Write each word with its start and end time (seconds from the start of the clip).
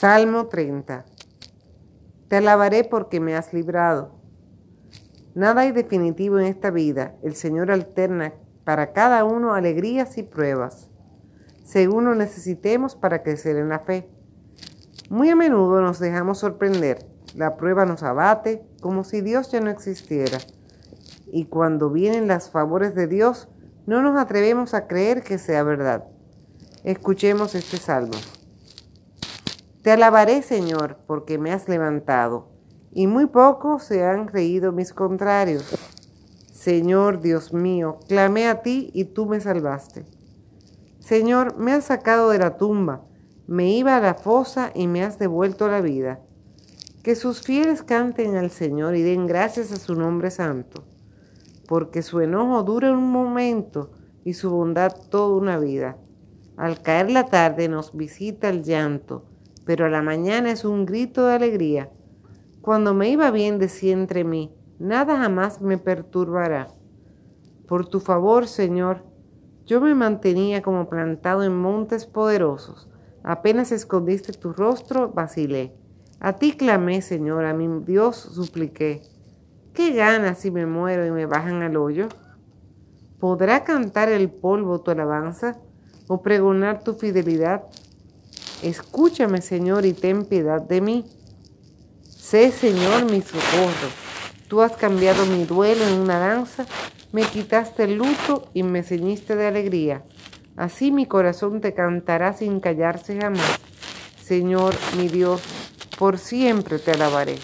Salmo 0.00 0.46
30. 0.46 1.04
Te 2.28 2.36
alabaré 2.36 2.84
porque 2.84 3.18
me 3.18 3.34
has 3.34 3.52
librado. 3.52 4.12
Nada 5.34 5.62
hay 5.62 5.72
definitivo 5.72 6.38
en 6.38 6.46
esta 6.46 6.70
vida. 6.70 7.16
El 7.24 7.34
Señor 7.34 7.72
alterna 7.72 8.32
para 8.62 8.92
cada 8.92 9.24
uno 9.24 9.54
alegrías 9.54 10.16
y 10.16 10.22
pruebas, 10.22 10.88
según 11.64 12.04
lo 12.04 12.14
necesitemos 12.14 12.94
para 12.94 13.24
crecer 13.24 13.56
en 13.56 13.70
la 13.70 13.80
fe. 13.80 14.08
Muy 15.10 15.30
a 15.30 15.34
menudo 15.34 15.80
nos 15.80 15.98
dejamos 15.98 16.38
sorprender. 16.38 17.04
La 17.34 17.56
prueba 17.56 17.84
nos 17.84 18.04
abate 18.04 18.62
como 18.80 19.02
si 19.02 19.20
Dios 19.20 19.50
ya 19.50 19.58
no 19.58 19.68
existiera. 19.68 20.38
Y 21.26 21.46
cuando 21.46 21.90
vienen 21.90 22.28
las 22.28 22.52
favores 22.52 22.94
de 22.94 23.08
Dios, 23.08 23.48
no 23.86 24.00
nos 24.00 24.16
atrevemos 24.16 24.74
a 24.74 24.86
creer 24.86 25.24
que 25.24 25.38
sea 25.38 25.64
verdad. 25.64 26.04
Escuchemos 26.84 27.56
este 27.56 27.78
salmo. 27.78 28.14
Te 29.88 29.92
alabaré, 29.92 30.42
Señor, 30.42 30.98
porque 31.06 31.38
me 31.38 31.50
has 31.50 31.66
levantado, 31.66 32.50
y 32.92 33.06
muy 33.06 33.24
pocos 33.24 33.84
se 33.84 34.04
han 34.04 34.28
reído 34.28 34.70
mis 34.70 34.92
contrarios. 34.92 35.64
Señor 36.52 37.20
Dios 37.20 37.54
mío, 37.54 37.98
clamé 38.06 38.48
a 38.48 38.60
ti 38.60 38.90
y 38.92 39.04
tú 39.04 39.24
me 39.24 39.40
salvaste. 39.40 40.04
Señor, 40.98 41.56
me 41.56 41.72
has 41.72 41.86
sacado 41.86 42.28
de 42.28 42.38
la 42.38 42.58
tumba, 42.58 43.06
me 43.46 43.70
iba 43.70 43.96
a 43.96 44.00
la 44.02 44.12
fosa 44.12 44.72
y 44.74 44.86
me 44.88 45.02
has 45.02 45.18
devuelto 45.18 45.68
la 45.68 45.80
vida. 45.80 46.20
Que 47.02 47.16
sus 47.16 47.40
fieles 47.40 47.82
canten 47.82 48.36
al 48.36 48.50
Señor 48.50 48.94
y 48.94 49.00
den 49.00 49.26
gracias 49.26 49.72
a 49.72 49.76
su 49.76 49.94
nombre 49.94 50.30
santo, 50.30 50.84
porque 51.66 52.02
su 52.02 52.20
enojo 52.20 52.62
dura 52.62 52.92
un 52.92 53.10
momento 53.10 53.92
y 54.22 54.34
su 54.34 54.50
bondad 54.50 54.94
toda 55.08 55.34
una 55.34 55.58
vida. 55.58 55.96
Al 56.58 56.82
caer 56.82 57.10
la 57.10 57.24
tarde 57.24 57.70
nos 57.70 57.96
visita 57.96 58.50
el 58.50 58.62
llanto 58.62 59.24
pero 59.68 59.84
a 59.84 59.90
la 59.90 60.00
mañana 60.00 60.50
es 60.50 60.64
un 60.64 60.86
grito 60.86 61.26
de 61.26 61.34
alegría. 61.34 61.90
Cuando 62.62 62.94
me 62.94 63.10
iba 63.10 63.30
bien 63.30 63.58
decía 63.58 63.92
entre 63.92 64.24
mí, 64.24 64.50
nada 64.78 65.18
jamás 65.18 65.60
me 65.60 65.76
perturbará. 65.76 66.68
Por 67.66 67.86
tu 67.86 68.00
favor, 68.00 68.48
Señor, 68.48 69.04
yo 69.66 69.82
me 69.82 69.94
mantenía 69.94 70.62
como 70.62 70.88
plantado 70.88 71.42
en 71.42 71.54
montes 71.54 72.06
poderosos. 72.06 72.88
Apenas 73.22 73.70
escondiste 73.70 74.32
tu 74.32 74.54
rostro, 74.54 75.10
vacilé. 75.10 75.74
A 76.18 76.38
ti 76.38 76.52
clamé, 76.52 77.02
Señor, 77.02 77.44
a 77.44 77.52
mi 77.52 77.68
Dios 77.84 78.16
supliqué. 78.16 79.02
¿Qué 79.74 79.92
ganas 79.92 80.38
si 80.38 80.50
me 80.50 80.64
muero 80.64 81.04
y 81.04 81.10
me 81.10 81.26
bajan 81.26 81.60
al 81.60 81.76
hoyo? 81.76 82.08
¿Podrá 83.20 83.64
cantar 83.64 84.08
el 84.08 84.30
polvo 84.30 84.80
tu 84.80 84.92
alabanza 84.92 85.58
o 86.06 86.22
pregonar 86.22 86.82
tu 86.82 86.94
fidelidad? 86.94 87.64
Escúchame, 88.62 89.40
Señor, 89.40 89.86
y 89.86 89.92
ten 89.92 90.24
piedad 90.24 90.60
de 90.60 90.80
mí. 90.80 91.04
Sé, 92.02 92.50
Señor, 92.50 93.10
mi 93.10 93.22
socorro. 93.22 93.88
Tú 94.48 94.62
has 94.62 94.72
cambiado 94.72 95.26
mi 95.26 95.44
duelo 95.44 95.86
en 95.86 95.94
una 96.00 96.18
danza, 96.18 96.66
me 97.12 97.22
quitaste 97.22 97.84
el 97.84 97.96
luto 97.96 98.48
y 98.54 98.62
me 98.62 98.82
ceñiste 98.82 99.36
de 99.36 99.46
alegría. 99.46 100.02
Así 100.56 100.90
mi 100.90 101.06
corazón 101.06 101.60
te 101.60 101.72
cantará 101.72 102.32
sin 102.32 102.58
callarse 102.60 103.20
jamás. 103.20 103.60
Señor, 104.22 104.74
mi 104.96 105.08
Dios, 105.08 105.40
por 105.98 106.18
siempre 106.18 106.78
te 106.78 106.90
alabaré. 106.90 107.36